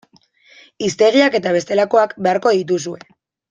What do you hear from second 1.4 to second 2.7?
eta bestelakoak beharko